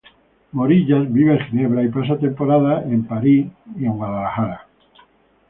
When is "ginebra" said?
1.45-1.83